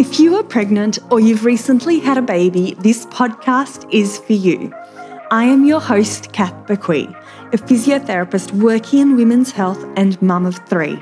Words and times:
If 0.00 0.18
you 0.18 0.34
are 0.36 0.42
pregnant 0.42 0.98
or 1.10 1.20
you've 1.20 1.44
recently 1.44 1.98
had 1.98 2.16
a 2.16 2.22
baby, 2.22 2.74
this 2.78 3.04
podcast 3.04 3.86
is 3.92 4.16
for 4.16 4.32
you. 4.32 4.72
I 5.30 5.44
am 5.44 5.66
your 5.66 5.78
host, 5.78 6.32
Kath 6.32 6.54
Bequee, 6.66 7.14
a 7.52 7.58
physiotherapist 7.58 8.50
working 8.52 9.00
in 9.00 9.16
women's 9.16 9.50
health 9.50 9.84
and 9.96 10.20
mum 10.22 10.46
of 10.46 10.56
three. 10.70 10.98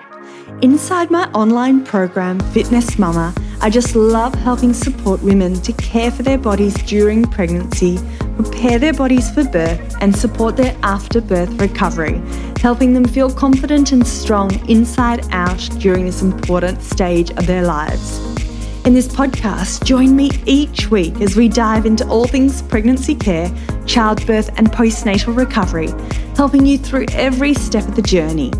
Inside 0.63 1.13
my 1.13 1.31
online 1.31 1.85
program, 1.85 2.41
FitNest 2.51 2.99
Mama, 2.99 3.33
I 3.61 3.71
just 3.71 3.95
love 3.95 4.35
helping 4.35 4.73
support 4.75 5.23
women 5.23 5.55
to 5.63 5.73
care 5.75 6.11
for 6.11 6.25
their 6.25 6.37
bodies 6.37 6.75
during 6.83 7.23
pregnancy, 7.23 8.01
prepare 8.35 8.81
their 8.81 8.95
bodies 8.95 9.31
for 9.31 9.45
birth, 9.45 9.95
and 10.01 10.15
support 10.15 10.57
their 10.57 10.77
after 10.83 11.21
birth 11.21 11.53
recovery, 11.61 12.21
helping 12.59 12.95
them 12.95 13.05
feel 13.05 13.33
confident 13.33 13.93
and 13.93 14.05
strong 14.05 14.51
inside 14.69 15.25
out 15.31 15.61
during 15.79 16.05
this 16.05 16.21
important 16.21 16.83
stage 16.83 17.31
of 17.31 17.47
their 17.47 17.63
lives. 17.63 18.48
In 18.89 18.95
this 18.95 19.07
podcast, 19.07 19.85
join 19.85 20.17
me 20.17 20.31
each 20.47 20.91
week 20.91 21.21
as 21.21 21.37
we 21.37 21.47
dive 21.47 21.85
into 21.85 22.09
all 22.09 22.27
things 22.27 22.63
pregnancy 22.63 23.15
care, 23.15 23.53
childbirth, 23.85 24.49
and 24.57 24.73
postnatal 24.73 25.37
recovery, 25.37 25.91
helping 26.35 26.65
you 26.65 26.79
through 26.79 27.05
every 27.13 27.53
step 27.53 27.87
of 27.87 27.97
the 27.97 28.01
journey. 28.01 28.51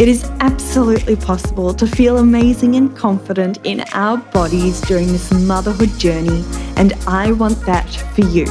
It 0.00 0.08
is 0.08 0.24
absolutely 0.40 1.14
possible 1.14 1.72
to 1.72 1.86
feel 1.86 2.18
amazing 2.18 2.74
and 2.74 2.96
confident 2.96 3.60
in 3.62 3.84
our 3.92 4.16
bodies 4.16 4.80
during 4.80 5.06
this 5.06 5.32
motherhood 5.32 5.96
journey, 6.00 6.44
and 6.76 6.92
I 7.06 7.30
want 7.30 7.60
that 7.66 7.88
for 7.88 8.22
you. 8.22 8.46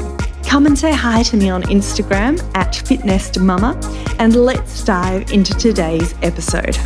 Come 0.46 0.66
and 0.66 0.80
say 0.80 0.94
hi 0.94 1.24
to 1.24 1.36
me 1.36 1.50
on 1.50 1.64
Instagram 1.64 2.40
at 2.56 2.72
FitNestMama, 2.72 4.16
and 4.20 4.38
let's 4.38 4.86
dive 4.86 5.30
into 5.34 5.54
today's 5.56 6.16
episode. 6.22 6.78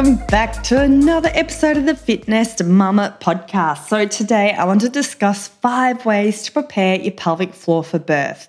Welcome 0.00 0.26
back 0.28 0.62
to 0.62 0.80
another 0.80 1.28
episode 1.34 1.76
of 1.76 1.84
the 1.84 1.92
FitNest 1.92 2.66
Mama 2.66 3.18
podcast. 3.20 3.88
So, 3.88 4.06
today 4.06 4.52
I 4.52 4.64
want 4.64 4.80
to 4.80 4.88
discuss 4.88 5.48
five 5.48 6.06
ways 6.06 6.42
to 6.44 6.52
prepare 6.52 6.98
your 6.98 7.12
pelvic 7.12 7.52
floor 7.52 7.84
for 7.84 7.98
birth. 7.98 8.48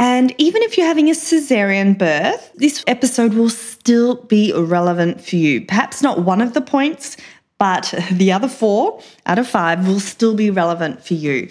And 0.00 0.34
even 0.38 0.62
if 0.62 0.76
you're 0.76 0.88
having 0.88 1.08
a 1.08 1.12
cesarean 1.12 1.96
birth, 1.96 2.50
this 2.56 2.82
episode 2.88 3.34
will 3.34 3.50
still 3.50 4.16
be 4.16 4.52
relevant 4.52 5.20
for 5.20 5.36
you. 5.36 5.64
Perhaps 5.64 6.02
not 6.02 6.24
one 6.24 6.40
of 6.40 6.54
the 6.54 6.60
points, 6.60 7.16
but 7.58 7.94
the 8.10 8.32
other 8.32 8.48
four 8.48 9.00
out 9.26 9.38
of 9.38 9.46
five 9.46 9.86
will 9.86 10.00
still 10.00 10.34
be 10.34 10.50
relevant 10.50 11.04
for 11.04 11.14
you 11.14 11.48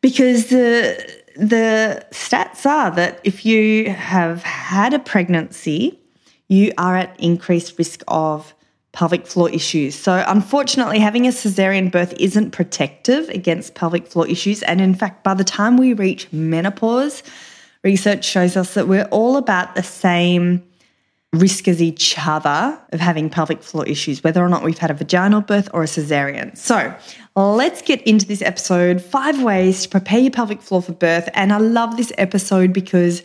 because 0.00 0.46
the 0.48 1.22
the 1.36 2.04
stats 2.10 2.66
are 2.66 2.90
that 2.90 3.20
if 3.22 3.46
you 3.46 3.90
have 3.90 4.42
had 4.42 4.94
a 4.94 4.98
pregnancy 4.98 6.01
you 6.52 6.70
are 6.76 6.96
at 6.96 7.18
increased 7.18 7.78
risk 7.78 8.02
of 8.08 8.54
pelvic 8.92 9.26
floor 9.26 9.48
issues. 9.50 9.94
So, 9.94 10.22
unfortunately, 10.28 10.98
having 10.98 11.26
a 11.26 11.30
cesarean 11.30 11.90
birth 11.90 12.12
isn't 12.20 12.50
protective 12.50 13.28
against 13.30 13.74
pelvic 13.74 14.06
floor 14.06 14.28
issues. 14.28 14.62
And 14.64 14.80
in 14.80 14.94
fact, 14.94 15.24
by 15.24 15.32
the 15.32 15.44
time 15.44 15.78
we 15.78 15.94
reach 15.94 16.30
menopause, 16.30 17.22
research 17.82 18.24
shows 18.24 18.54
us 18.54 18.74
that 18.74 18.86
we're 18.86 19.08
all 19.10 19.38
about 19.38 19.74
the 19.74 19.82
same 19.82 20.62
risk 21.32 21.66
as 21.66 21.80
each 21.80 22.14
other 22.18 22.78
of 22.92 23.00
having 23.00 23.30
pelvic 23.30 23.62
floor 23.62 23.86
issues, 23.86 24.22
whether 24.22 24.44
or 24.44 24.50
not 24.50 24.62
we've 24.62 24.76
had 24.76 24.90
a 24.90 24.94
vaginal 24.94 25.40
birth 25.40 25.70
or 25.72 25.82
a 25.82 25.86
cesarean. 25.86 26.54
So, 26.54 26.94
let's 27.34 27.80
get 27.80 28.02
into 28.02 28.26
this 28.26 28.42
episode 28.42 29.00
five 29.00 29.42
ways 29.42 29.84
to 29.84 29.88
prepare 29.88 30.18
your 30.18 30.30
pelvic 30.30 30.60
floor 30.60 30.82
for 30.82 30.92
birth. 30.92 31.30
And 31.32 31.50
I 31.50 31.56
love 31.56 31.96
this 31.96 32.12
episode 32.18 32.74
because 32.74 33.22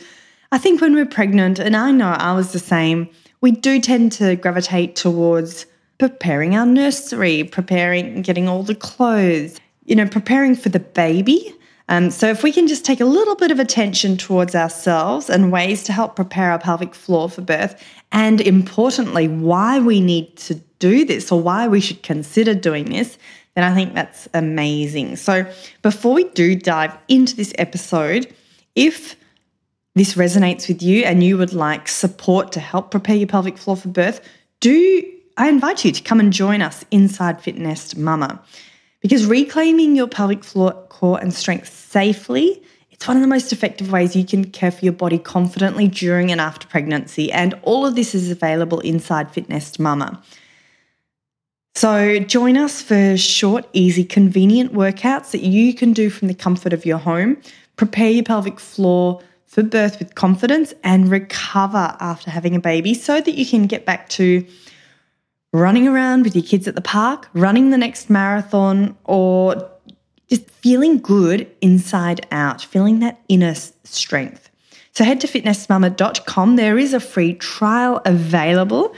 I 0.51 0.57
think 0.57 0.79
when 0.79 0.95
we're 0.95 1.05
pregnant, 1.05 1.59
and 1.59 1.75
I 1.75 1.91
know 1.91 2.07
I 2.07 2.33
was 2.33 2.53
the 2.53 2.59
same, 2.59 3.09
we 3.41 3.51
do 3.51 3.79
tend 3.81 4.13
to 4.13 4.35
gravitate 4.35 4.95
towards 4.95 5.65
preparing 5.97 6.55
our 6.55 6.65
nursery, 6.65 7.43
preparing, 7.43 8.21
getting 8.21 8.47
all 8.47 8.63
the 8.63 8.75
clothes, 8.75 9.59
you 9.85 9.95
know, 9.95 10.07
preparing 10.07 10.55
for 10.55 10.69
the 10.69 10.79
baby. 10.79 11.53
Um, 11.89 12.11
so, 12.11 12.27
if 12.27 12.43
we 12.43 12.51
can 12.51 12.67
just 12.67 12.85
take 12.85 12.99
a 12.99 13.05
little 13.05 13.35
bit 13.35 13.51
of 13.51 13.59
attention 13.59 14.17
towards 14.17 14.55
ourselves 14.55 15.29
and 15.29 15.51
ways 15.51 15.83
to 15.83 15.93
help 15.93 16.15
prepare 16.15 16.51
our 16.51 16.59
pelvic 16.59 16.93
floor 16.93 17.29
for 17.29 17.41
birth, 17.41 17.81
and 18.11 18.41
importantly, 18.41 19.27
why 19.27 19.79
we 19.79 20.01
need 20.01 20.35
to 20.37 20.55
do 20.79 21.05
this 21.05 21.31
or 21.31 21.41
why 21.41 21.67
we 21.67 21.79
should 21.79 22.03
consider 22.03 22.53
doing 22.53 22.85
this, 22.85 23.17
then 23.55 23.63
I 23.63 23.73
think 23.73 23.93
that's 23.93 24.27
amazing. 24.33 25.15
So, 25.15 25.49
before 25.81 26.13
we 26.13 26.25
do 26.25 26.55
dive 26.55 26.97
into 27.07 27.35
this 27.35 27.53
episode, 27.57 28.33
if 28.75 29.15
this 29.99 30.15
resonates 30.15 30.67
with 30.67 30.81
you 30.81 31.03
and 31.03 31.23
you 31.23 31.37
would 31.37 31.53
like 31.53 31.87
support 31.87 32.51
to 32.53 32.59
help 32.59 32.91
prepare 32.91 33.15
your 33.15 33.27
pelvic 33.27 33.57
floor 33.57 33.77
for 33.77 33.89
birth, 33.89 34.21
do 34.59 35.03
I 35.37 35.49
invite 35.49 35.85
you 35.85 35.91
to 35.91 36.01
come 36.01 36.19
and 36.19 36.33
join 36.33 36.63
us 36.63 36.83
inside 36.89 37.39
FitNest 37.39 37.95
Mama. 37.95 38.41
Because 39.01 39.27
reclaiming 39.27 39.95
your 39.95 40.07
pelvic 40.07 40.43
floor, 40.43 40.73
core, 40.89 41.19
and 41.19 41.31
strength 41.31 41.69
safely, 41.69 42.63
it's 42.89 43.07
one 43.07 43.15
of 43.15 43.21
the 43.21 43.27
most 43.27 43.53
effective 43.53 43.91
ways 43.91 44.15
you 44.15 44.25
can 44.25 44.45
care 44.45 44.71
for 44.71 44.83
your 44.83 44.93
body 44.93 45.19
confidently 45.19 45.87
during 45.87 46.31
and 46.31 46.41
after 46.41 46.67
pregnancy. 46.67 47.31
And 47.31 47.53
all 47.61 47.85
of 47.85 47.93
this 47.93 48.15
is 48.15 48.31
available 48.31 48.79
inside 48.79 49.31
FitNest 49.31 49.79
Mama. 49.79 50.23
So 51.75 52.17
join 52.17 52.57
us 52.57 52.81
for 52.81 53.15
short, 53.15 53.69
easy, 53.73 54.03
convenient 54.03 54.73
workouts 54.73 55.29
that 55.29 55.43
you 55.43 55.75
can 55.75 55.93
do 55.93 56.09
from 56.09 56.27
the 56.27 56.33
comfort 56.33 56.73
of 56.73 56.87
your 56.87 56.97
home. 56.97 57.37
Prepare 57.75 58.09
your 58.09 58.23
pelvic 58.23 58.59
floor 58.59 59.21
for 59.47 59.63
birth 59.63 59.97
with 59.99 60.13
confidence 60.15 60.73
and 60.83 61.09
recover 61.09 61.95
after 61.99 62.29
having 62.29 62.55
a 62.55 62.59
baby 62.59 62.93
so 62.93 63.19
that 63.19 63.35
you 63.35 63.45
can 63.45 63.65
get 63.65 63.85
back 63.85 64.07
to 64.09 64.45
running 65.53 65.87
around 65.87 66.23
with 66.23 66.35
your 66.35 66.43
kids 66.43 66.67
at 66.67 66.75
the 66.75 66.81
park, 66.81 67.29
running 67.33 67.71
the 67.71 67.77
next 67.77 68.09
marathon, 68.09 68.95
or 69.05 69.69
just 70.29 70.49
feeling 70.49 70.99
good 70.99 71.49
inside 71.61 72.27
out, 72.31 72.61
feeling 72.61 72.99
that 72.99 73.19
inner 73.29 73.55
strength. 73.83 74.49
So 74.91 75.03
head 75.03 75.21
to 75.21 75.27
fitnestmama.com. 75.27 76.55
There 76.55 76.77
is 76.77 76.93
a 76.93 76.99
free 76.99 77.35
trial 77.35 78.01
available. 78.05 78.95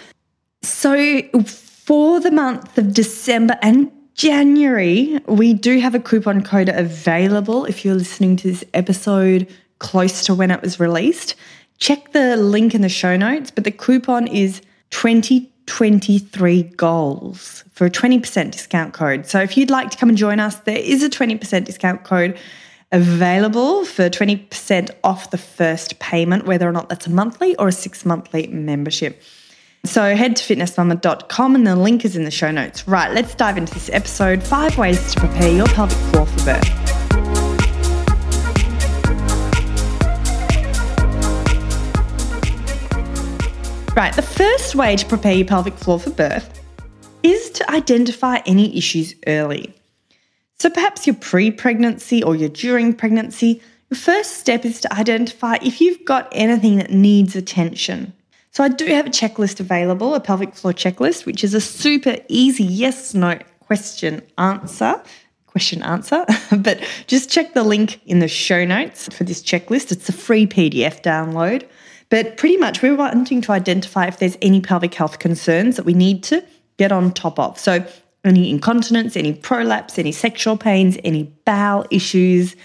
So 0.64 1.22
for 1.44 2.20
the 2.20 2.32
month 2.32 2.78
of 2.78 2.94
December 2.94 3.58
and 3.62 3.92
January, 4.16 5.20
we 5.28 5.54
do 5.54 5.80
have 5.80 5.96
a 5.96 6.00
coupon 6.00 6.44
code 6.44 6.70
available 6.70 7.66
if 7.66 7.86
you're 7.86 7.96
listening 7.96 8.36
to 8.38 8.50
this 8.50 8.64
episode 8.74 9.48
close 9.80 10.26
to 10.26 10.34
when 10.34 10.52
it 10.52 10.62
was 10.62 10.80
released. 10.80 11.36
Check 11.80 12.12
the 12.12 12.36
link 12.38 12.76
in 12.76 12.82
the 12.82 12.90
show 12.90 13.16
notes, 13.18 13.52
but 13.52 13.64
the 13.64 13.72
coupon 13.72 14.28
is 14.28 14.62
2023 14.92 16.64
goals 16.64 17.64
for 17.72 17.86
a 17.86 17.90
20% 17.90 18.52
discount 18.52 18.94
code. 18.94 19.26
So 19.26 19.40
if 19.40 19.56
you'd 19.58 19.70
like 19.70 19.90
to 19.92 19.98
come 19.98 20.10
and 20.10 20.18
join 20.18 20.40
us, 20.40 20.56
there 20.62 20.78
is 20.78 21.04
a 21.04 21.10
20% 21.10 21.66
discount 21.66 22.04
code 22.04 22.38
available 22.92 23.86
for 23.86 24.10
20% 24.10 24.92
off 25.04 25.32
the 25.32 25.38
first 25.38 26.00
payment, 26.00 26.46
whether 26.46 26.68
or 26.68 26.72
not 26.72 26.90
that's 26.90 27.08
a 27.08 27.12
monthly 27.12 27.56
or 27.58 27.68
a 27.68 27.72
six 27.72 28.06
monthly 28.06 28.48
membership. 28.48 29.22
So 29.86 30.16
head 30.16 30.36
to 30.36 30.56
fitnestmama.com 30.56 31.56
and 31.56 31.66
the 31.66 31.76
link 31.76 32.04
is 32.04 32.16
in 32.18 32.26
the 32.26 32.32
show 32.32 32.52
notes. 32.52 32.88
Right, 32.88 33.12
let's 33.14 33.34
dive 33.36 33.58
into 33.58 33.74
this 33.74 33.90
episode 33.94 34.44
five 34.44 34.78
ways 34.78 35.14
to 35.14 35.20
prepare 35.20 35.52
your 35.52 35.68
pelvic 35.68 35.98
floor 36.12 36.26
for 36.26 36.46
birth. 36.46 36.89
Right, 44.00 44.16
the 44.16 44.22
first 44.22 44.76
way 44.76 44.96
to 44.96 45.06
prepare 45.06 45.34
your 45.34 45.46
pelvic 45.46 45.74
floor 45.74 46.00
for 46.00 46.12
birth 46.12 46.62
is 47.22 47.50
to 47.50 47.70
identify 47.70 48.38
any 48.46 48.78
issues 48.78 49.14
early. 49.28 49.76
So 50.58 50.70
perhaps 50.70 51.06
you're 51.06 51.18
pre 51.18 51.52
pregnancy 51.52 52.24
or 52.24 52.34
you're 52.34 52.48
during 52.48 52.94
pregnancy. 52.94 53.62
The 53.90 53.98
first 53.98 54.38
step 54.38 54.64
is 54.64 54.80
to 54.80 54.94
identify 54.94 55.58
if 55.62 55.82
you've 55.82 56.06
got 56.06 56.30
anything 56.32 56.78
that 56.78 56.92
needs 56.92 57.36
attention. 57.36 58.14
So 58.52 58.64
I 58.64 58.70
do 58.70 58.86
have 58.86 59.08
a 59.08 59.10
checklist 59.10 59.60
available, 59.60 60.16
a 60.16 60.22
pelvic 60.22 60.56
floor 60.56 60.72
checklist, 60.72 61.26
which 61.26 61.44
is 61.44 61.54
a 61.54 61.60
super 61.60 62.16
easy 62.30 62.64
yes 62.64 63.14
no 63.14 63.38
question 63.60 64.22
answer. 64.38 65.04
Question 65.48 65.84
answer, 65.84 66.26
but 66.58 66.80
just 67.08 67.30
check 67.30 67.54
the 67.54 67.64
link 67.64 68.00
in 68.06 68.20
the 68.20 68.30
show 68.30 68.64
notes 68.64 69.14
for 69.14 69.26
this 69.26 69.44
checklist. 69.44 69.92
It's 69.92 70.08
a 70.08 70.14
free 70.14 70.48
PDF 70.48 71.04
download. 71.04 71.68
But 72.10 72.38
pretty 72.38 72.58
much, 72.58 72.82
we're 72.82 72.96
wanting 72.96 73.42
to 73.42 73.52
identify 73.52 74.08
if 74.08 74.18
there's 74.18 74.38
any 74.42 74.62
pelvic 74.62 74.94
health 74.96 75.20
concerns 75.20 75.76
that 75.76 75.86
we 75.86 75.94
need 75.94 76.24
to 76.24 76.44
get 76.78 76.92
on 76.92 77.14
top 77.14 77.38
of. 77.38 77.60
So, 77.60 77.86
any 78.26 78.50
incontinence, 78.50 79.16
any 79.16 79.34
prolapse, 79.34 79.98
any 79.98 80.12
sexual 80.12 80.58
pains, 80.58 80.98
any 81.04 81.24
bowel 81.46 81.86
issues, 81.90 82.56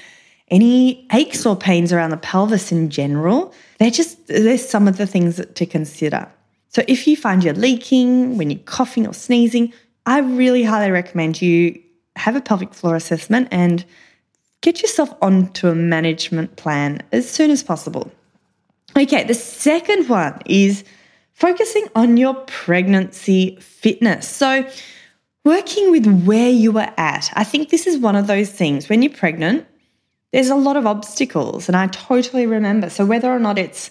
any 0.49 1.07
aches 1.13 1.47
or 1.47 1.57
pains 1.57 1.93
around 1.93 2.11
the 2.11 2.17
pelvis 2.17 2.73
in 2.73 2.91
general, 2.91 3.55
they're 3.79 3.91
just, 3.91 4.27
there's 4.27 4.67
some 4.67 4.89
of 4.89 4.97
the 4.97 5.07
things 5.07 5.41
to 5.55 5.67
consider. 5.67 6.29
So, 6.71 6.83
if 6.89 7.07
you 7.07 7.17
find 7.17 7.45
you're 7.45 7.55
leaking 7.55 8.39
when 8.39 8.51
you're 8.51 8.61
coughing 8.61 9.07
or 9.07 9.13
sneezing, 9.13 9.75
I 10.07 10.21
really 10.21 10.65
highly 10.65 10.91
recommend 10.91 11.43
you 11.43 11.81
have 12.17 12.35
a 12.35 12.41
pelvic 12.41 12.73
floor 12.73 12.97
assessment 12.97 13.49
and 13.51 13.85
get 14.63 14.81
yourself 14.81 15.15
onto 15.21 15.69
a 15.69 15.75
management 15.75 16.57
plan 16.57 17.03
as 17.13 17.29
soon 17.29 17.51
as 17.51 17.63
possible. 17.63 18.11
Okay, 18.97 19.25
the 19.25 19.35
second 19.35 20.09
one 20.09 20.41
is 20.47 20.85
focusing 21.33 21.89
on 21.97 22.17
your 22.17 22.35
pregnancy 22.47 23.57
fitness. 23.61 24.29
So, 24.29 24.69
working 25.45 25.91
with 25.91 26.07
where 26.25 26.49
you 26.49 26.79
are 26.79 26.95
at. 26.97 27.29
I 27.35 27.43
think 27.43 27.71
this 27.71 27.89
is 27.89 27.99
one 27.99 28.15
of 28.15 28.29
those 28.29 28.51
things 28.51 28.89
when 28.89 29.03
you're 29.03 29.13
pregnant, 29.13 29.67
there's 30.33 30.49
a 30.49 30.55
lot 30.55 30.77
of 30.77 30.87
obstacles, 30.87 31.69
and 31.69 31.77
I 31.77 31.89
totally 31.89 32.47
remember. 32.47 32.89
So, 32.89 33.05
whether 33.05 33.29
or 33.29 33.41
not 33.41 33.59
it's 33.59 33.91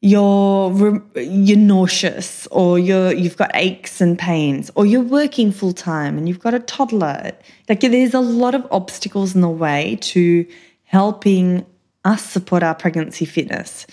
you're 0.00 1.02
you're 1.16 1.58
nauseous 1.58 2.46
or 2.52 2.78
you're 2.78 3.12
you've 3.12 3.36
got 3.36 3.50
aches 3.54 4.00
and 4.00 4.16
pains 4.16 4.70
or 4.76 4.86
you're 4.86 5.00
working 5.00 5.50
full 5.50 5.72
time 5.72 6.16
and 6.16 6.28
you've 6.28 6.38
got 6.38 6.54
a 6.54 6.60
toddler 6.60 7.32
like 7.68 7.80
there's 7.80 8.14
a 8.14 8.20
lot 8.20 8.54
of 8.54 8.64
obstacles 8.70 9.34
in 9.34 9.40
the 9.40 9.48
way 9.48 9.98
to 10.00 10.46
helping 10.84 11.66
us 12.04 12.24
support 12.24 12.62
our 12.62 12.76
pregnancy 12.76 13.24
fitness 13.24 13.88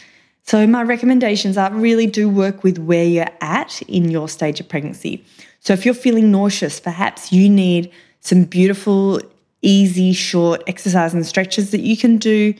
so 0.45 0.65
my 0.67 0.83
recommendations 0.83 1.57
are 1.57 1.73
really 1.73 2.07
do 2.07 2.29
work 2.29 2.63
with 2.63 2.77
where 2.77 3.05
you're 3.05 3.25
at 3.41 3.81
in 3.83 4.09
your 4.09 4.29
stage 4.29 4.59
of 4.59 4.67
pregnancy 4.69 5.23
so 5.59 5.73
if 5.73 5.85
you're 5.85 5.93
feeling 5.93 6.31
nauseous 6.31 6.79
perhaps 6.79 7.31
you 7.31 7.49
need 7.49 7.91
some 8.21 8.43
beautiful 8.43 9.19
easy 9.61 10.13
short 10.13 10.63
exercise 10.67 11.13
and 11.13 11.25
stretches 11.25 11.71
that 11.71 11.81
you 11.81 11.97
can 11.97 12.17
do 12.17 12.53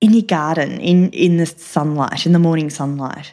in 0.00 0.12
your 0.12 0.22
garden, 0.22 0.80
in, 0.80 1.10
in 1.10 1.36
the 1.36 1.46
sunlight, 1.46 2.26
in 2.26 2.32
the 2.32 2.38
morning 2.38 2.70
sunlight. 2.70 3.32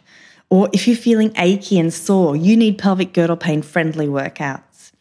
Or 0.50 0.69
if 0.74 0.88
you're 0.88 0.98
feeling 0.98 1.33
achy 1.38 1.80
and 1.80 1.94
sore, 1.94 2.36
you 2.36 2.56
need 2.56 2.77
pelvic 2.77 3.13
girdle 3.13 3.38
pain 3.38 3.62
friendly 3.62 4.07
workouts. 4.07 4.92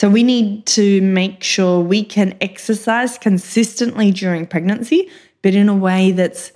So 0.00 0.08
we 0.08 0.22
need 0.22 0.66
to 0.66 1.00
make 1.02 1.42
sure 1.42 1.80
we 1.80 2.04
can 2.04 2.36
exercise 2.40 3.18
consistently 3.18 4.12
during 4.12 4.46
pregnancy, 4.46 5.10
but 5.42 5.54
in 5.54 5.68
a 5.68 5.76
way 5.76 6.12
that's 6.12 6.52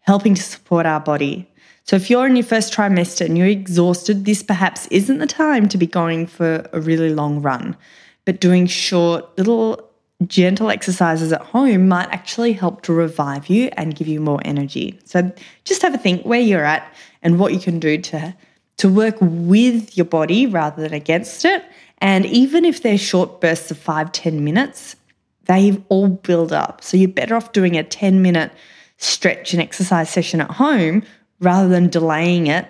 helping 0.00 0.34
to 0.34 0.42
support 0.42 0.86
our 0.86 1.00
body. 1.00 1.48
So 1.84 1.96
if 1.96 2.10
you're 2.10 2.26
in 2.26 2.36
your 2.36 2.44
first 2.44 2.72
trimester 2.72 3.26
and 3.26 3.36
you're 3.36 3.46
exhausted, 3.46 4.24
this 4.24 4.42
perhaps 4.42 4.86
isn't 4.88 5.18
the 5.18 5.26
time 5.26 5.68
to 5.68 5.78
be 5.78 5.86
going 5.86 6.26
for 6.26 6.68
a 6.72 6.80
really 6.80 7.12
long 7.12 7.42
run, 7.42 7.76
but 8.24 8.40
doing 8.40 8.66
short 8.66 9.36
little 9.36 9.90
gentle 10.26 10.70
exercises 10.70 11.32
at 11.32 11.40
home 11.40 11.88
might 11.88 12.08
actually 12.10 12.52
help 12.52 12.82
to 12.82 12.92
revive 12.92 13.48
you 13.48 13.70
and 13.76 13.96
give 13.96 14.06
you 14.06 14.20
more 14.20 14.40
energy. 14.44 14.98
So 15.04 15.32
just 15.64 15.82
have 15.82 15.94
a 15.94 15.98
think 15.98 16.24
where 16.24 16.40
you're 16.40 16.64
at 16.64 16.94
and 17.22 17.38
what 17.38 17.52
you 17.52 17.58
can 17.58 17.80
do 17.80 17.98
to 17.98 18.34
to 18.76 18.88
work 18.88 19.16
with 19.20 19.94
your 19.94 20.06
body 20.06 20.46
rather 20.46 20.80
than 20.80 20.94
against 20.94 21.44
it. 21.44 21.62
And 21.98 22.24
even 22.24 22.64
if 22.64 22.82
they're 22.82 22.96
short 22.96 23.40
bursts 23.40 23.70
of 23.70 23.76
five 23.78 24.12
ten 24.12 24.42
minutes, 24.44 24.96
they 25.50 25.82
all 25.88 26.08
build 26.08 26.52
up. 26.52 26.82
So 26.82 26.96
you're 26.96 27.08
better 27.08 27.34
off 27.34 27.52
doing 27.52 27.76
a 27.76 27.82
10 27.82 28.22
minute 28.22 28.52
stretch 29.00 29.52
and 29.52 29.60
exercise 29.60 30.08
session 30.08 30.40
at 30.40 30.50
home 30.50 31.02
rather 31.40 31.68
than 31.68 31.88
delaying 31.88 32.46
it 32.46 32.68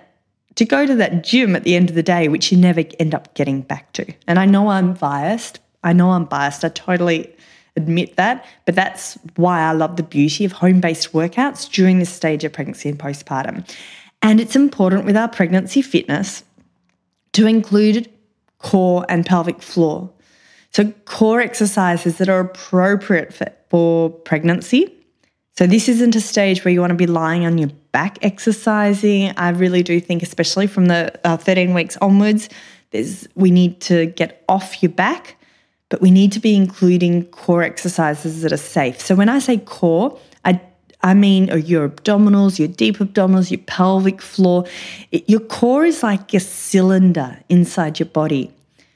to 0.54 0.64
go 0.64 0.86
to 0.86 0.94
that 0.96 1.22
gym 1.22 1.54
at 1.54 1.64
the 1.64 1.76
end 1.76 1.90
of 1.90 1.96
the 1.96 2.02
day, 2.02 2.28
which 2.28 2.50
you 2.50 2.58
never 2.58 2.82
end 2.98 3.14
up 3.14 3.34
getting 3.34 3.60
back 3.62 3.92
to. 3.92 4.06
And 4.26 4.38
I 4.38 4.46
know 4.46 4.68
I'm 4.68 4.94
biased. 4.94 5.60
I 5.84 5.92
know 5.92 6.10
I'm 6.10 6.24
biased. 6.24 6.64
I 6.64 6.68
totally 6.68 7.34
admit 7.76 8.16
that, 8.16 8.44
but 8.64 8.74
that's 8.74 9.14
why 9.36 9.60
I 9.60 9.72
love 9.72 9.96
the 9.96 10.02
beauty 10.02 10.44
of 10.44 10.52
home 10.52 10.80
based 10.80 11.12
workouts 11.12 11.70
during 11.70 11.98
this 11.98 12.10
stage 12.10 12.44
of 12.44 12.52
pregnancy 12.52 12.88
and 12.88 12.98
postpartum. 12.98 13.68
And 14.22 14.40
it's 14.40 14.56
important 14.56 15.04
with 15.04 15.16
our 15.16 15.28
pregnancy 15.28 15.82
fitness 15.82 16.44
to 17.32 17.46
include 17.46 18.10
core 18.58 19.06
and 19.08 19.24
pelvic 19.24 19.62
floor. 19.62 20.10
So, 20.72 20.90
core 21.04 21.40
exercises 21.40 22.18
that 22.18 22.28
are 22.28 22.40
appropriate 22.40 23.32
for, 23.32 23.52
for 23.70 24.10
pregnancy. 24.10 24.94
So, 25.60 25.66
this 25.66 25.90
isn't 25.90 26.16
a 26.16 26.22
stage 26.22 26.64
where 26.64 26.72
you 26.72 26.80
want 26.80 26.92
to 26.92 26.96
be 26.96 27.06
lying 27.06 27.44
on 27.44 27.58
your 27.58 27.68
back 27.92 28.18
exercising. 28.22 29.32
I 29.36 29.50
really 29.50 29.82
do 29.82 30.00
think, 30.00 30.22
especially 30.22 30.66
from 30.66 30.86
the 30.86 31.12
uh, 31.22 31.36
13 31.36 31.74
weeks 31.74 31.98
onwards, 31.98 32.48
there's, 32.92 33.28
we 33.34 33.50
need 33.50 33.78
to 33.82 34.06
get 34.06 34.42
off 34.48 34.82
your 34.82 34.90
back 34.90 35.36
but 35.90 36.00
we 36.00 36.10
need 36.10 36.32
to 36.32 36.40
be 36.40 36.56
including 36.56 37.26
core 37.26 37.62
exercises 37.62 38.40
that 38.40 38.52
are 38.52 38.56
safe. 38.56 39.00
So 39.00 39.14
when 39.14 39.28
I 39.28 39.38
say 39.40 39.58
core, 39.58 40.18
I 40.44 40.60
I 41.02 41.12
mean 41.14 41.48
your 41.66 41.88
abdominals, 41.88 42.58
your 42.58 42.68
deep 42.68 42.98
abdominals, 42.98 43.50
your 43.50 43.60
pelvic 43.66 44.22
floor. 44.22 44.64
It, 45.12 45.28
your 45.28 45.40
core 45.40 45.84
is 45.84 46.02
like 46.02 46.32
a 46.32 46.40
cylinder 46.40 47.38
inside 47.48 47.98
your 47.98 48.08
body. 48.08 48.50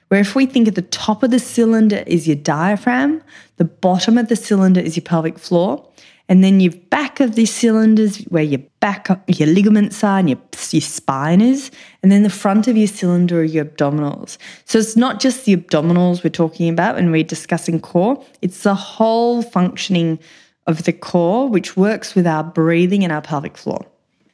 Where 0.08 0.20
if 0.20 0.34
we 0.34 0.46
think 0.46 0.68
at 0.68 0.76
the 0.76 0.82
top 0.82 1.22
of 1.22 1.30
the 1.30 1.38
cylinder 1.38 2.04
is 2.06 2.28
your 2.28 2.36
diaphragm, 2.36 3.22
the 3.56 3.64
bottom 3.64 4.16
of 4.16 4.28
the 4.28 4.36
cylinder 4.36 4.80
is 4.80 4.96
your 4.96 5.02
pelvic 5.02 5.38
floor, 5.38 5.84
and 6.28 6.42
then 6.42 6.60
your 6.60 6.72
back 6.90 7.20
of 7.20 7.34
the 7.34 7.44
cylinders, 7.44 8.18
where 8.24 8.42
your 8.42 8.62
back, 8.80 9.08
your 9.28 9.48
ligaments 9.48 10.02
are, 10.02 10.18
and 10.18 10.30
your, 10.30 10.38
your 10.70 10.80
spine 10.80 11.40
is, 11.40 11.70
and 12.02 12.10
then 12.10 12.22
the 12.22 12.30
front 12.30 12.66
of 12.66 12.76
your 12.76 12.88
cylinder 12.88 13.40
are 13.40 13.44
your 13.44 13.64
abdominals. 13.64 14.38
So 14.64 14.78
it's 14.78 14.96
not 14.96 15.20
just 15.20 15.44
the 15.44 15.56
abdominals 15.56 16.24
we're 16.24 16.30
talking 16.30 16.68
about 16.68 16.94
when 16.94 17.10
we're 17.10 17.24
discussing 17.24 17.80
core; 17.80 18.24
it's 18.40 18.62
the 18.62 18.74
whole 18.74 19.42
functioning 19.42 20.18
of 20.66 20.84
the 20.84 20.92
core, 20.92 21.48
which 21.48 21.76
works 21.76 22.14
with 22.14 22.26
our 22.26 22.42
breathing 22.42 23.04
and 23.04 23.12
our 23.12 23.22
pelvic 23.22 23.56
floor. 23.56 23.86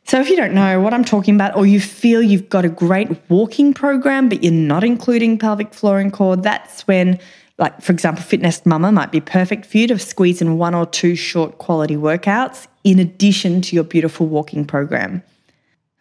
So, 0.05 0.21
if 0.21 0.29
you 0.29 0.37
don't 0.37 0.55
know 0.55 0.81
what 0.81 0.93
I'm 0.93 1.05
talking 1.05 1.35
about, 1.35 1.57
or 1.57 1.67
you 1.67 1.81
feel 1.81 2.23
you've 2.23 2.49
got 2.49 2.65
a 2.65 2.69
great 2.69 3.09
walking 3.29 3.75
program, 3.75 4.29
but 4.29 4.43
you're 4.43 4.53
not 4.53 4.83
including 4.83 5.39
pelvic 5.39 5.73
floor 5.75 6.01
and 6.01 6.13
core, 6.13 6.37
that's 6.37 6.87
when 6.87 7.19
like 7.61 7.81
for 7.83 7.93
example, 7.93 8.25
FitNest 8.25 8.65
Mama 8.65 8.91
might 8.91 9.13
be 9.13 9.21
perfect 9.21 9.67
for 9.67 9.77
you 9.77 9.87
to 9.89 9.99
squeeze 9.99 10.41
in 10.41 10.57
one 10.57 10.75
or 10.75 10.87
two 10.87 11.15
short 11.15 11.59
quality 11.59 11.95
workouts 11.95 12.67
in 12.83 12.99
addition 12.99 13.61
to 13.61 13.77
your 13.77 13.85
beautiful 13.85 14.27
walking 14.27 14.65
program. 14.65 15.23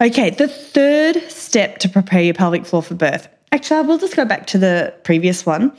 Okay, 0.02 0.30
the 0.30 0.48
third 0.48 1.22
step 1.30 1.80
to 1.80 1.90
prepare 1.90 2.24
your 2.24 2.34
pelvic 2.34 2.66
floor 2.66 2.82
for 2.82 2.96
birth. 2.96 3.28
Actually, 3.52 3.80
I 3.80 3.82
will 3.82 3.98
just 3.98 4.16
go 4.16 4.24
back 4.24 4.48
to 4.48 4.58
the 4.58 4.94
previous 5.04 5.46
one. 5.46 5.74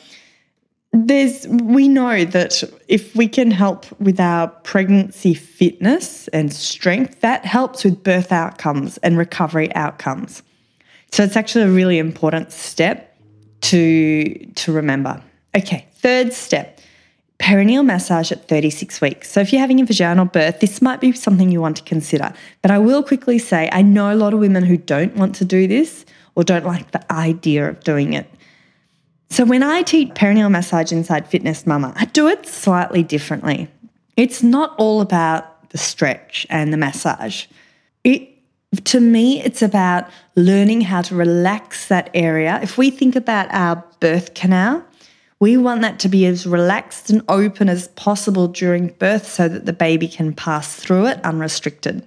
There's 0.92 1.48
we 1.48 1.88
know 1.88 2.24
that 2.26 2.62
if 2.88 3.16
we 3.16 3.26
can 3.26 3.50
help 3.50 3.86
with 4.00 4.20
our 4.20 4.48
pregnancy 4.48 5.32
fitness 5.32 6.28
and 6.28 6.52
strength, 6.52 7.20
that 7.20 7.46
helps 7.46 7.84
with 7.84 8.02
birth 8.02 8.32
outcomes 8.32 8.98
and 8.98 9.16
recovery 9.16 9.74
outcomes. 9.74 10.42
So 11.12 11.22
it's 11.22 11.36
actually 11.36 11.64
a 11.64 11.70
really 11.70 11.98
important 11.98 12.52
step 12.52 13.16
to 13.62 14.34
to 14.34 14.72
remember. 14.72 15.22
Okay, 15.54 15.86
third 15.94 16.32
step 16.32 16.80
perineal 17.40 17.84
massage 17.84 18.30
at 18.30 18.46
36 18.46 19.00
weeks. 19.00 19.30
So, 19.30 19.40
if 19.40 19.52
you're 19.52 19.60
having 19.60 19.80
a 19.80 19.84
vaginal 19.84 20.26
birth, 20.26 20.60
this 20.60 20.80
might 20.82 21.00
be 21.00 21.12
something 21.12 21.50
you 21.50 21.60
want 21.60 21.78
to 21.78 21.82
consider. 21.82 22.32
But 22.62 22.70
I 22.70 22.78
will 22.78 23.02
quickly 23.02 23.38
say 23.38 23.68
I 23.72 23.82
know 23.82 24.12
a 24.12 24.14
lot 24.14 24.34
of 24.34 24.40
women 24.40 24.64
who 24.64 24.76
don't 24.76 25.16
want 25.16 25.34
to 25.36 25.44
do 25.44 25.66
this 25.66 26.04
or 26.34 26.44
don't 26.44 26.66
like 26.66 26.92
the 26.92 27.12
idea 27.12 27.68
of 27.68 27.82
doing 27.82 28.12
it. 28.12 28.30
So, 29.30 29.44
when 29.44 29.62
I 29.62 29.82
teach 29.82 30.10
perineal 30.10 30.50
massage 30.50 30.92
inside 30.92 31.30
FitNest 31.30 31.66
Mama, 31.66 31.92
I 31.96 32.04
do 32.04 32.28
it 32.28 32.46
slightly 32.46 33.02
differently. 33.02 33.68
It's 34.16 34.42
not 34.42 34.74
all 34.76 35.00
about 35.00 35.70
the 35.70 35.78
stretch 35.78 36.46
and 36.50 36.72
the 36.72 36.76
massage. 36.76 37.46
It 38.04 38.28
to 38.84 39.00
me, 39.00 39.42
it's 39.42 39.62
about 39.62 40.08
learning 40.36 40.82
how 40.82 41.02
to 41.02 41.16
relax 41.16 41.88
that 41.88 42.08
area. 42.14 42.60
If 42.62 42.78
we 42.78 42.90
think 42.90 43.16
about 43.16 43.48
our 43.50 43.82
birth 43.98 44.34
canal, 44.34 44.84
we 45.40 45.56
want 45.56 45.80
that 45.80 45.98
to 46.00 46.08
be 46.08 46.26
as 46.26 46.46
relaxed 46.46 47.10
and 47.10 47.22
open 47.28 47.68
as 47.68 47.88
possible 47.88 48.46
during 48.46 48.88
birth 48.88 49.26
so 49.26 49.48
that 49.48 49.64
the 49.64 49.72
baby 49.72 50.06
can 50.06 50.34
pass 50.34 50.76
through 50.76 51.06
it 51.06 51.18
unrestricted. 51.24 52.06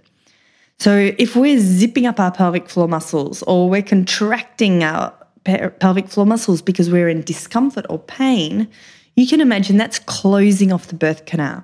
So, 0.80 1.12
if 1.18 1.36
we're 1.36 1.60
zipping 1.60 2.06
up 2.06 2.20
our 2.20 2.32
pelvic 2.32 2.70
floor 2.70 2.88
muscles 2.88 3.42
or 3.44 3.70
we're 3.70 3.82
contracting 3.82 4.84
our 4.84 5.14
pelvic 5.44 6.08
floor 6.08 6.26
muscles 6.26 6.62
because 6.62 6.90
we're 6.90 7.10
in 7.10 7.22
discomfort 7.22 7.86
or 7.90 8.00
pain, 8.00 8.68
you 9.16 9.28
can 9.28 9.42
imagine 9.42 9.78
that's 9.78 10.00
closing 10.00 10.72
off 10.72 10.88
the 10.88 10.96
birth 10.96 11.26
canal. 11.26 11.64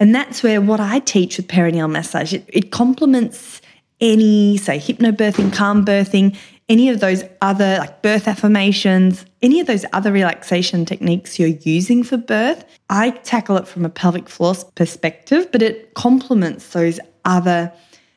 And 0.00 0.14
that's 0.14 0.42
where 0.42 0.60
what 0.60 0.80
I 0.80 0.98
teach 0.98 1.36
with 1.36 1.48
perineal 1.48 1.90
massage, 1.90 2.34
it, 2.34 2.44
it 2.48 2.70
complements 2.70 3.60
any, 4.00 4.56
say, 4.56 4.78
hypnobirthing, 4.78 5.52
calm 5.52 5.84
birthing, 5.84 6.36
any 6.72 6.88
of 6.88 7.00
those 7.00 7.22
other 7.42 7.76
like 7.78 8.00
birth 8.00 8.26
affirmations, 8.26 9.26
any 9.42 9.60
of 9.60 9.66
those 9.66 9.84
other 9.92 10.10
relaxation 10.10 10.86
techniques 10.86 11.38
you're 11.38 11.48
using 11.48 12.02
for 12.02 12.16
birth, 12.16 12.64
I 12.88 13.10
tackle 13.10 13.58
it 13.58 13.68
from 13.68 13.84
a 13.84 13.90
pelvic 13.90 14.26
floor 14.26 14.54
perspective, 14.74 15.52
but 15.52 15.60
it 15.60 15.92
complements 15.92 16.68
those 16.68 16.98
other 17.26 17.70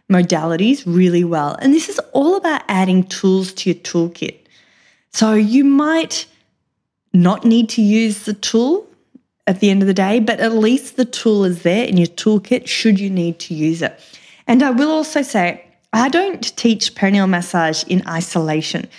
modalities 0.09 0.83
really 0.85 1.25
well. 1.25 1.57
And 1.61 1.73
this 1.73 1.89
is 1.89 1.99
all 2.13 2.37
about 2.37 2.61
adding 2.69 3.03
tools 3.03 3.51
to 3.55 3.71
your 3.71 3.79
toolkit. 3.81 4.39
So 5.11 5.33
you 5.33 5.65
might 5.65 6.25
not 7.13 7.43
need 7.43 7.67
to 7.69 7.81
use 7.81 8.23
the 8.23 8.33
tool 8.33 8.87
at 9.47 9.59
the 9.59 9.69
end 9.69 9.81
of 9.83 9.87
the 9.87 9.93
day, 9.93 10.21
but 10.21 10.39
at 10.39 10.53
least 10.53 10.95
the 10.95 11.03
tool 11.03 11.43
is 11.43 11.63
there 11.63 11.85
in 11.85 11.97
your 11.97 12.07
toolkit 12.07 12.67
should 12.67 13.01
you 13.01 13.09
need 13.09 13.37
to 13.39 13.53
use 13.53 13.81
it. 13.81 13.99
And 14.47 14.63
I 14.63 14.71
will 14.71 14.91
also 14.91 15.23
say, 15.23 15.64
I 15.95 16.09
don't 16.09 16.55
teach 16.57 16.93
perineal 16.93 17.29
massage 17.29 17.85
in 17.85 18.05
isolation. 18.05 18.89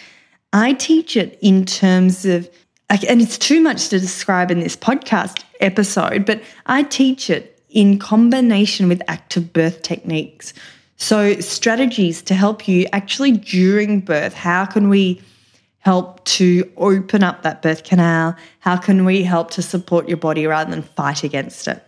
I 0.55 0.73
teach 0.73 1.15
it 1.15 1.39
in 1.43 1.67
terms 1.67 2.25
of, 2.25 2.49
and 2.89 3.21
it's 3.21 3.37
too 3.37 3.61
much 3.61 3.89
to 3.89 4.01
describe 4.01 4.51
in 4.51 4.61
this 4.61 4.77
podcast 4.77 5.45
episode, 5.61 6.25
but 6.25 6.43
I 6.65 6.85
teach 6.85 7.29
it 7.29 7.61
in 7.69 7.99
combination 7.99 8.89
with 8.89 9.03
active 9.09 9.53
birth 9.53 9.83
techniques. 9.83 10.55
So, 10.97 11.39
strategies 11.41 12.23
to 12.23 12.35
help 12.35 12.67
you 12.67 12.87
actually 12.95 13.33
during 13.33 14.01
birth. 14.01 14.33
How 14.33 14.65
can 14.65 14.89
we 14.89 15.21
help 15.81 16.25
to 16.25 16.73
open 16.79 17.23
up 17.23 17.43
that 17.43 17.61
birth 17.61 17.85
canal? 17.85 18.35
How 18.61 18.79
can 18.79 19.05
we 19.05 19.23
help 19.23 19.51
to 19.51 19.63
support 19.63 20.09
your 20.09 20.17
body 20.17 20.47
rather 20.47 20.71
than 20.71 20.83
fight 20.83 21.23
against 21.23 21.69
it? 21.69 21.86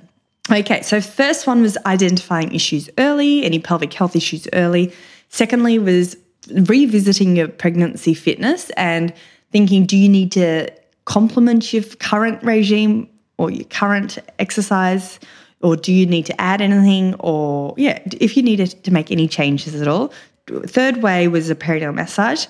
Okay, 0.51 0.81
so 0.81 1.01
first 1.01 1.47
one 1.47 1.61
was 1.61 1.77
identifying 1.85 2.55
issues 2.55 2.89
early, 2.97 3.45
any 3.45 3.59
pelvic 3.59 3.93
health 3.93 4.17
issues 4.17 4.49
early. 4.55 4.93
Secondly, 5.29 5.79
was 5.79 6.17
revisiting 6.53 7.37
your 7.37 7.49
pregnancy 7.49 8.15
fitness 8.15 8.71
and 8.71 9.13
thinking, 9.53 9.85
do 9.85 9.97
you 9.97 10.09
need 10.09 10.33
to 10.33 10.69
complement 11.05 11.73
your 11.73 11.83
current 11.83 12.43
regime 12.43 13.09
or 13.37 13.51
your 13.51 13.65
current 13.65 14.19
exercise? 14.39 15.21
Or 15.61 15.77
do 15.77 15.93
you 15.93 16.07
need 16.07 16.25
to 16.27 16.41
add 16.41 16.63
anything? 16.63 17.15
Or, 17.21 17.75
yeah, 17.77 18.01
if 18.19 18.37
you 18.37 18.43
needed 18.43 18.83
to 18.85 18.91
make 18.91 19.11
any 19.11 19.29
changes 19.29 19.81
at 19.81 19.89
all. 19.89 20.13
Third 20.47 21.03
way 21.03 21.29
was 21.29 21.51
a 21.51 21.55
perineal 21.55 21.95
massage. 21.95 22.47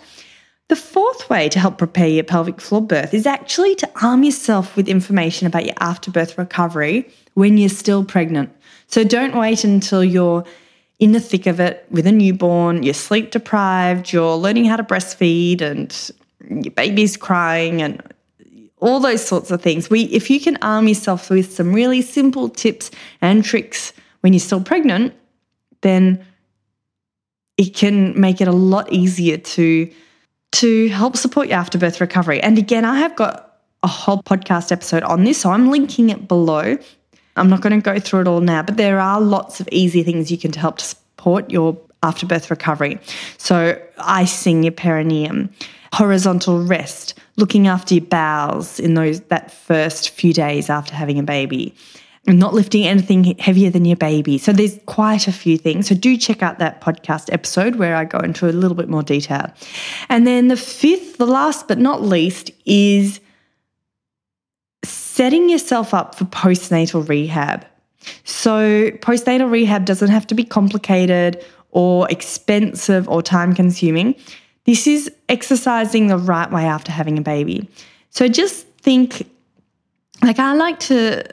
The 0.69 0.77
fourth 0.77 1.31
way 1.31 1.49
to 1.49 1.59
help 1.59 1.79
prepare 1.79 2.09
your 2.09 2.25
pelvic 2.25 2.61
floor 2.61 2.83
birth 2.83 3.15
is 3.15 3.27
actually 3.27 3.75
to 3.77 3.91
arm 4.03 4.23
yourself 4.23 4.77
with 4.77 4.87
information 4.87 5.47
about 5.47 5.65
your 5.65 5.75
afterbirth 5.81 6.37
recovery 6.37 7.11
when 7.39 7.57
you're 7.57 7.69
still 7.69 8.05
pregnant. 8.05 8.51
So 8.89 9.05
don't 9.05 9.37
wait 9.37 9.63
until 9.63 10.03
you're 10.03 10.45
in 10.99 11.13
the 11.13 11.21
thick 11.21 11.47
of 11.47 11.61
it 11.61 11.87
with 11.89 12.05
a 12.05 12.11
newborn, 12.11 12.83
you're 12.83 12.95
sleep 12.95 13.31
deprived, 13.31 14.13
you're 14.13 14.35
learning 14.35 14.65
how 14.65 14.75
to 14.75 14.83
breastfeed 14.83 15.61
and 15.61 16.11
your 16.51 16.73
baby's 16.73 17.17
crying 17.17 17.81
and 17.81 18.03
all 18.79 18.99
those 18.99 19.25
sorts 19.25 19.53
of 19.53 19.63
things. 19.63 19.89
We 19.89 20.03
if 20.05 20.31
you 20.31 20.41
can 20.41 20.59
arm 20.63 20.89
yourself 20.89 21.31
with 21.31 21.53
some 21.53 21.73
really 21.73 22.03
simple 22.03 22.49
tips 22.49 22.91
and 23.21 23.45
tricks 23.45 23.93
when 24.23 24.33
you're 24.33 24.41
still 24.41 24.63
pregnant, 24.63 25.15
then 25.83 26.25
it 27.57 27.73
can 27.75 28.21
make 28.21 28.41
it 28.41 28.49
a 28.49 28.53
lot 28.53 28.93
easier 28.93 29.37
to 29.37 29.89
to 30.51 30.89
help 30.89 31.17
support 31.17 31.49
your 31.49 31.59
afterbirth 31.59 32.01
recovery. 32.01 32.41
And 32.41 32.59
again, 32.59 32.85
I 32.85 32.99
have 32.99 33.15
got 33.15 33.61
a 33.85 33.89
whole 33.89 34.23
podcast 34.25 34.73
episode 34.73 35.05
on 35.05 35.23
this, 35.23 35.41
so 35.41 35.51
I'm 35.53 35.71
linking 35.71 36.11
it 36.11 36.27
below. 36.27 36.79
I'm 37.39 37.49
not 37.49 37.61
going 37.61 37.81
to 37.81 37.83
go 37.83 37.99
through 37.99 38.23
it 38.23 38.29
all 38.29 38.41
now, 38.41 38.63
but 38.63 38.77
there 38.77 39.01
are 39.01 39.21
lots 39.21 39.61
of 39.61 39.69
easy 39.73 40.03
things 40.03 40.31
you 40.31 40.39
can 40.39 40.53
to 40.53 40.61
help 40.61 40.79
to 40.79 40.85
support 40.85 41.51
your 41.51 41.79
afterbirth 42.03 42.51
recovery. 42.51 42.99
So, 43.39 43.81
icing 43.99 44.63
your 44.63 44.73
perineum, 44.73 45.51
horizontal 45.93 46.63
rest, 46.63 47.15
looking 47.37 47.67
after 47.67 47.95
your 47.95 48.05
bowels 48.05 48.79
in 48.79 48.95
those 48.95 49.21
that 49.23 49.51
first 49.51 50.11
few 50.11 50.33
days 50.33 50.71
after 50.71 50.95
having 50.95 51.19
a 51.19 51.23
baby, 51.23 51.75
and 52.27 52.39
not 52.39 52.53
lifting 52.53 52.87
anything 52.87 53.25
heavier 53.39 53.71
than 53.71 53.87
your 53.87 53.97
baby. 53.97 54.37
So 54.37 54.53
there's 54.53 54.79
quite 54.85 55.27
a 55.29 55.33
few 55.33 55.57
things. 55.57 55.89
So 55.89 55.95
do 55.95 56.17
check 56.17 56.43
out 56.43 56.59
that 56.59 56.81
podcast 56.81 57.33
episode 57.33 57.77
where 57.77 57.97
I 57.97 58.05
go 58.05 58.19
into 58.19 58.49
a 58.49 58.53
little 58.53 58.77
bit 58.77 58.89
more 58.89 59.03
detail. 59.03 59.51
And 60.11 60.27
then 60.27 60.49
the 60.49 60.57
fifth, 60.57 61.17
the 61.17 61.27
last 61.27 61.69
but 61.69 61.79
not 61.79 62.03
least, 62.03 62.51
is 62.67 63.21
setting 65.19 65.51
yourself 65.51 65.93
up 65.93 66.15
for 66.15 66.27
postnatal 66.27 67.09
rehab. 67.09 67.67
So 68.23 68.93
postnatal 69.03 69.51
rehab 69.51 69.85
doesn't 69.85 70.11
have 70.11 70.29
to 70.29 70.35
be 70.37 70.45
complicated 70.45 71.45
or 71.73 72.09
expensive 72.09 73.09
or 73.09 73.21
time 73.21 73.53
consuming. 73.53 74.15
This 74.65 74.87
is 74.87 75.11
exercising 75.29 76.07
the 76.07 76.17
right 76.17 76.49
way 76.53 76.67
after 76.67 76.93
having 76.93 77.19
a 77.19 77.21
baby. 77.21 77.69
So 78.11 78.29
just 78.29 78.69
think 78.79 79.29
like 80.23 80.39
I 80.39 80.55
like 80.55 80.79
to 80.91 81.25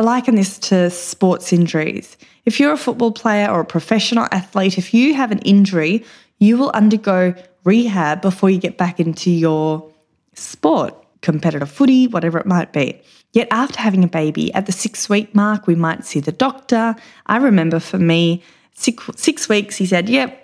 liken 0.00 0.36
this 0.36 0.58
to 0.70 0.88
sports 0.88 1.52
injuries. 1.52 2.16
If 2.46 2.58
you're 2.58 2.72
a 2.72 2.78
football 2.78 3.12
player 3.12 3.50
or 3.50 3.60
a 3.60 3.66
professional 3.66 4.26
athlete, 4.32 4.78
if 4.78 4.94
you 4.94 5.12
have 5.12 5.30
an 5.30 5.40
injury, 5.40 6.02
you 6.38 6.56
will 6.56 6.70
undergo 6.70 7.34
rehab 7.64 8.22
before 8.22 8.48
you 8.48 8.58
get 8.58 8.78
back 8.78 8.98
into 8.98 9.30
your 9.30 9.86
sport, 10.32 10.94
competitive 11.22 11.70
footy, 11.70 12.06
whatever 12.06 12.38
it 12.38 12.46
might 12.46 12.72
be. 12.72 13.00
Yet 13.32 13.48
after 13.50 13.80
having 13.80 14.04
a 14.04 14.08
baby, 14.08 14.52
at 14.52 14.66
the 14.66 14.72
six 14.72 15.08
week 15.08 15.34
mark, 15.34 15.66
we 15.66 15.74
might 15.74 16.04
see 16.04 16.20
the 16.20 16.32
doctor. 16.32 16.94
I 17.26 17.38
remember 17.38 17.80
for 17.80 17.98
me, 17.98 18.42
six, 18.74 19.08
six 19.16 19.48
weeks, 19.48 19.76
he 19.76 19.86
said, 19.86 20.08
Yep, 20.08 20.38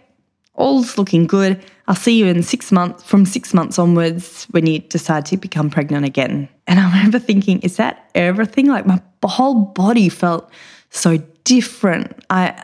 all's 0.55 0.97
looking 0.97 1.27
good. 1.27 1.63
I'll 1.87 1.95
see 1.95 2.19
you 2.19 2.27
in 2.27 2.43
six 2.43 2.73
months, 2.73 3.03
from 3.03 3.25
six 3.25 3.55
months 3.55 3.79
onwards, 3.79 4.47
when 4.51 4.67
you 4.67 4.79
decide 4.81 5.27
to 5.27 5.37
become 5.37 5.71
pregnant 5.71 6.05
again. 6.05 6.49
And 6.67 6.81
I 6.81 6.89
remember 6.89 7.19
thinking, 7.19 7.61
is 7.61 7.77
that 7.77 8.11
everything? 8.15 8.67
Like 8.67 8.87
my 8.87 9.01
whole 9.25 9.67
body 9.67 10.09
felt 10.09 10.51
so 10.91 11.19
different. 11.45 12.25
I, 12.31 12.63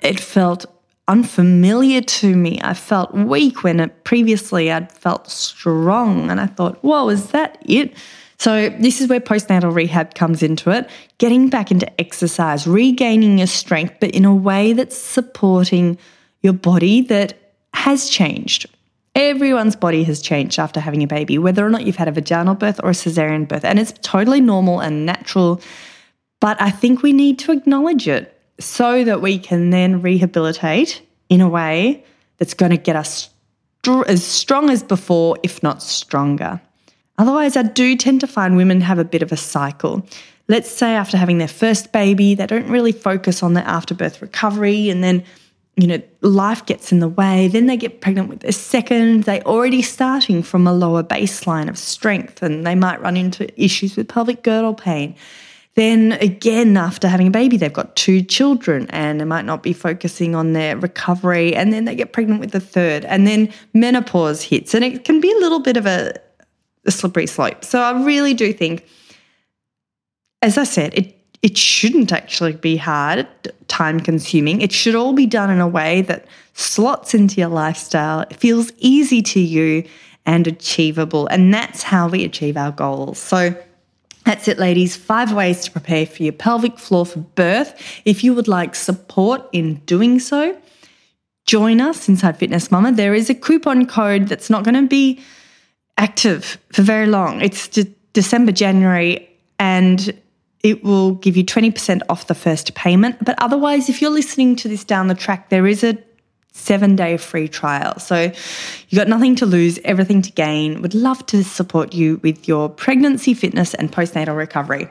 it 0.00 0.20
felt 0.20 0.66
unfamiliar 1.08 2.02
to 2.02 2.36
me. 2.36 2.60
I 2.62 2.74
felt 2.74 3.12
weak 3.14 3.64
when 3.64 3.80
it, 3.80 4.04
previously 4.04 4.70
I'd 4.70 4.92
felt 4.92 5.30
strong. 5.30 6.30
And 6.30 6.40
I 6.40 6.46
thought, 6.46 6.78
whoa, 6.84 7.08
is 7.08 7.30
that 7.30 7.58
it? 7.62 7.94
So, 8.38 8.68
this 8.78 9.00
is 9.00 9.08
where 9.08 9.18
postnatal 9.18 9.74
rehab 9.74 10.14
comes 10.14 10.44
into 10.44 10.70
it 10.70 10.88
getting 11.18 11.48
back 11.48 11.72
into 11.72 12.00
exercise, 12.00 12.68
regaining 12.68 13.38
your 13.38 13.48
strength, 13.48 13.96
but 13.98 14.12
in 14.12 14.24
a 14.24 14.34
way 14.34 14.72
that's 14.72 14.96
supporting 14.96 15.98
your 16.42 16.52
body 16.52 17.00
that 17.00 17.36
has 17.74 18.08
changed. 18.08 18.66
Everyone's 19.16 19.74
body 19.74 20.04
has 20.04 20.22
changed 20.22 20.60
after 20.60 20.78
having 20.78 21.02
a 21.02 21.08
baby, 21.08 21.38
whether 21.38 21.66
or 21.66 21.70
not 21.70 21.84
you've 21.84 21.96
had 21.96 22.06
a 22.06 22.12
vaginal 22.12 22.54
birth 22.54 22.78
or 22.84 22.90
a 22.90 22.92
cesarean 22.92 23.48
birth. 23.48 23.64
And 23.64 23.80
it's 23.80 23.92
totally 24.02 24.40
normal 24.40 24.78
and 24.78 25.04
natural. 25.04 25.60
But 26.40 26.60
I 26.62 26.70
think 26.70 27.02
we 27.02 27.12
need 27.12 27.40
to 27.40 27.50
acknowledge 27.50 28.06
it 28.06 28.37
so 28.58 29.04
that 29.04 29.20
we 29.20 29.38
can 29.38 29.70
then 29.70 30.02
rehabilitate 30.02 31.02
in 31.28 31.40
a 31.40 31.48
way 31.48 32.04
that's 32.38 32.54
going 32.54 32.70
to 32.70 32.76
get 32.76 32.96
us 32.96 33.30
as 34.06 34.24
strong 34.24 34.70
as 34.70 34.82
before, 34.82 35.38
if 35.42 35.62
not 35.62 35.82
stronger. 35.82 36.60
Otherwise, 37.16 37.56
I 37.56 37.62
do 37.62 37.96
tend 37.96 38.20
to 38.20 38.26
find 38.26 38.56
women 38.56 38.80
have 38.80 38.98
a 38.98 39.04
bit 39.04 39.22
of 39.22 39.32
a 39.32 39.36
cycle. 39.36 40.06
Let's 40.46 40.70
say 40.70 40.94
after 40.94 41.16
having 41.16 41.38
their 41.38 41.48
first 41.48 41.92
baby, 41.92 42.34
they 42.34 42.46
don't 42.46 42.68
really 42.68 42.92
focus 42.92 43.42
on 43.42 43.54
their 43.54 43.64
afterbirth 43.64 44.20
recovery 44.22 44.90
and 44.90 45.02
then 45.02 45.24
you 45.78 45.86
know, 45.86 46.02
life 46.22 46.66
gets 46.66 46.90
in 46.90 46.98
the 46.98 47.08
way. 47.08 47.46
Then 47.46 47.66
they 47.66 47.76
get 47.76 48.00
pregnant 48.00 48.28
with 48.28 48.42
a 48.42 48.50
second. 48.50 49.24
They're 49.24 49.46
already 49.46 49.80
starting 49.80 50.42
from 50.42 50.66
a 50.66 50.72
lower 50.72 51.04
baseline 51.04 51.68
of 51.68 51.78
strength 51.78 52.42
and 52.42 52.66
they 52.66 52.74
might 52.74 53.00
run 53.00 53.16
into 53.16 53.48
issues 53.62 53.96
with 53.96 54.08
pelvic 54.08 54.42
girdle 54.42 54.74
pain. 54.74 55.14
Then 55.78 56.14
again, 56.14 56.76
after 56.76 57.06
having 57.06 57.28
a 57.28 57.30
baby, 57.30 57.56
they've 57.56 57.72
got 57.72 57.94
two 57.94 58.20
children 58.20 58.88
and 58.90 59.20
they 59.20 59.24
might 59.24 59.44
not 59.44 59.62
be 59.62 59.72
focusing 59.72 60.34
on 60.34 60.52
their 60.52 60.76
recovery. 60.76 61.54
And 61.54 61.72
then 61.72 61.84
they 61.84 61.94
get 61.94 62.12
pregnant 62.12 62.40
with 62.40 62.50
the 62.50 62.58
third. 62.58 63.04
And 63.04 63.28
then 63.28 63.52
menopause 63.74 64.42
hits. 64.42 64.74
And 64.74 64.84
it 64.84 65.04
can 65.04 65.20
be 65.20 65.30
a 65.30 65.36
little 65.36 65.60
bit 65.60 65.76
of 65.76 65.86
a, 65.86 66.14
a 66.84 66.90
slippery 66.90 67.28
slope. 67.28 67.64
So 67.64 67.80
I 67.80 68.04
really 68.04 68.34
do 68.34 68.52
think, 68.52 68.88
as 70.42 70.58
I 70.58 70.64
said, 70.64 70.94
it 70.94 71.14
it 71.42 71.56
shouldn't 71.56 72.10
actually 72.10 72.54
be 72.54 72.76
hard, 72.76 73.28
time 73.68 74.00
consuming. 74.00 74.60
It 74.60 74.72
should 74.72 74.96
all 74.96 75.12
be 75.12 75.26
done 75.26 75.48
in 75.48 75.60
a 75.60 75.68
way 75.68 76.02
that 76.02 76.26
slots 76.54 77.14
into 77.14 77.40
your 77.40 77.50
lifestyle, 77.50 78.22
it 78.22 78.34
feels 78.34 78.72
easy 78.78 79.22
to 79.22 79.38
you, 79.38 79.84
and 80.26 80.48
achievable. 80.48 81.28
And 81.28 81.54
that's 81.54 81.84
how 81.84 82.08
we 82.08 82.24
achieve 82.24 82.56
our 82.56 82.72
goals. 82.72 83.20
So, 83.20 83.54
that's 84.28 84.46
it, 84.46 84.58
ladies. 84.58 84.94
Five 84.94 85.32
ways 85.32 85.64
to 85.64 85.70
prepare 85.70 86.04
for 86.04 86.22
your 86.22 86.34
pelvic 86.34 86.78
floor 86.78 87.06
for 87.06 87.20
birth. 87.20 87.74
If 88.04 88.22
you 88.22 88.34
would 88.34 88.46
like 88.46 88.74
support 88.74 89.48
in 89.52 89.76
doing 89.86 90.20
so, 90.20 90.54
join 91.46 91.80
us 91.80 92.08
inside 92.10 92.38
FitNest 92.38 92.70
Mama. 92.70 92.92
There 92.92 93.14
is 93.14 93.30
a 93.30 93.34
coupon 93.34 93.86
code 93.86 94.28
that's 94.28 94.50
not 94.50 94.64
going 94.64 94.74
to 94.74 94.86
be 94.86 95.18
active 95.96 96.58
for 96.72 96.82
very 96.82 97.06
long. 97.06 97.40
It's 97.40 97.68
de- 97.68 97.84
December, 98.12 98.52
January, 98.52 99.26
and 99.58 100.12
it 100.62 100.84
will 100.84 101.14
give 101.14 101.34
you 101.34 101.44
20% 101.44 102.02
off 102.10 102.26
the 102.26 102.34
first 102.34 102.74
payment. 102.74 103.24
But 103.24 103.34
otherwise, 103.40 103.88
if 103.88 104.02
you're 104.02 104.10
listening 104.10 104.56
to 104.56 104.68
this 104.68 104.84
down 104.84 105.06
the 105.06 105.14
track, 105.14 105.48
there 105.48 105.66
is 105.66 105.82
a 105.82 105.96
seven 106.58 106.96
day 106.96 107.16
free 107.16 107.48
trial. 107.48 107.98
So 107.98 108.32
you 108.88 108.96
got 108.96 109.08
nothing 109.08 109.36
to 109.36 109.46
lose, 109.46 109.78
everything 109.84 110.22
to 110.22 110.32
gain. 110.32 110.82
Would 110.82 110.94
love 110.94 111.24
to 111.26 111.44
support 111.44 111.94
you 111.94 112.20
with 112.22 112.48
your 112.48 112.68
pregnancy, 112.68 113.34
fitness, 113.34 113.74
and 113.74 113.92
postnatal 113.92 114.36
recovery. 114.36 114.88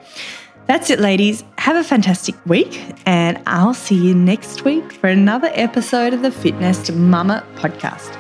That's 0.67 0.89
it, 0.89 0.99
ladies. 0.99 1.43
Have 1.57 1.77
a 1.77 1.83
fantastic 1.83 2.35
week, 2.45 2.83
and 3.05 3.41
I'll 3.47 3.73
see 3.73 3.95
you 3.95 4.13
next 4.13 4.65
week 4.65 4.91
for 4.91 5.07
another 5.07 5.49
episode 5.53 6.13
of 6.13 6.21
the 6.21 6.29
FitNest 6.29 6.93
Mama 6.93 7.45
podcast. 7.55 8.13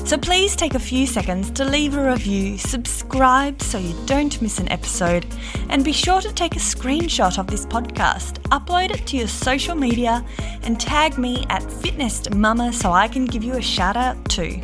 So 0.04 0.18
please 0.18 0.58
take 0.58 0.76
a 0.76 0.80
few 0.80 1.08
seconds 1.08 1.52
to 1.52 1.64
leave 1.64 1.96
a 1.96 2.12
review, 2.12 2.58
subscribe 2.58 3.62
so 3.62 3.78
you 3.78 3.96
don't 4.06 4.42
miss 4.42 4.60
an 4.60 4.70
episode, 4.70 5.26
and 5.70 5.86
be 5.86 5.94
sure 5.94 6.20
to 6.20 6.34
take 6.34 6.58
a 6.58 6.60
screenshot 6.60 7.40
of 7.40 7.48
this 7.48 7.66
podcast, 7.66 8.42
upload 8.50 8.92
it 8.92 9.08
to 9.08 9.18
your 9.18 9.30
social 9.30 9.74
media, 9.74 10.26
and 10.64 10.82
tag 10.82 11.18
me 11.18 11.46
at 11.50 11.62
FitNest 11.62 12.36
Mama 12.36 12.74
so 12.74 12.92
I 12.92 13.08
can 13.08 13.24
give 13.24 13.42
you 13.42 13.54
a 13.54 13.62
shout 13.62 13.96
out 13.96 14.18
too. 14.26 14.62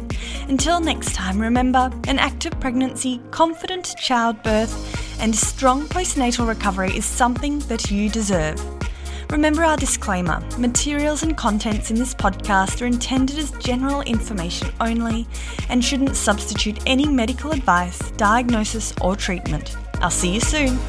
Until 0.49 0.81
next 0.81 1.15
time, 1.15 1.39
remember 1.39 1.91
an 2.07 2.19
active 2.19 2.59
pregnancy, 2.59 3.21
confident 3.31 3.95
childbirth, 3.97 5.21
and 5.21 5.33
strong 5.33 5.87
postnatal 5.87 6.45
recovery 6.45 6.95
is 6.95 7.05
something 7.05 7.59
that 7.69 7.89
you 7.89 8.09
deserve. 8.09 8.76
Remember 9.29 9.63
our 9.63 9.75
disclaimer 9.75 10.41
materials 10.57 11.21
and 11.21 11.35
contents 11.35 11.91
in 11.91 11.97
this 11.97 12.13
podcast 12.13 12.81
are 12.81 12.85
intended 12.85 13.37
as 13.37 13.51
general 13.51 14.01
information 14.01 14.71
only 14.79 15.27
and 15.69 15.83
shouldn't 15.83 16.15
substitute 16.15 16.79
any 16.85 17.05
medical 17.05 17.51
advice, 17.51 17.99
diagnosis, 18.11 18.93
or 19.01 19.17
treatment. 19.17 19.75
I'll 19.95 20.09
see 20.09 20.33
you 20.35 20.39
soon. 20.39 20.79